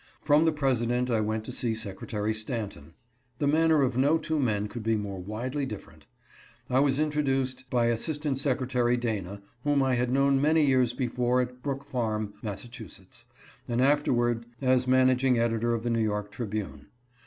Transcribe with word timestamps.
Prom 0.25 0.45
the 0.45 0.51
President 0.51 1.11
I 1.11 1.21
went 1.21 1.43
to 1.43 1.51
see 1.51 1.75
Secretary 1.75 2.33
Stanton. 2.33 2.95
The 3.37 3.45
manner 3.45 3.83
of 3.83 3.99
no 3.99 4.17
two 4.17 4.39
men 4.39 4.67
could 4.67 4.81
be 4.81 4.95
more 4.95 5.19
widely 5.19 5.63
differ 5.63 5.91
ent. 5.91 6.07
I 6.71 6.79
was 6.79 6.97
introduced 6.99 7.69
by 7.69 7.85
Assistant 7.85 8.39
Secretary 8.39 8.97
Dana, 8.97 9.43
whom 9.63 9.83
I 9.83 9.93
had 9.93 10.09
known 10.11 10.41
many 10.41 10.65
years 10.65 10.93
before 10.93 11.39
at" 11.39 11.61
Brook 11.61 11.85
Farm," 11.85 12.33
Mass., 12.41 12.67
and 13.67 13.79
afterward 13.79 14.47
as 14.59 14.87
managing 14.87 15.37
editor 15.37 15.71
of 15.75 15.83
the 15.83 15.91
New 15.91 16.01
York 16.03 16.31
Tribune. 16.31 16.87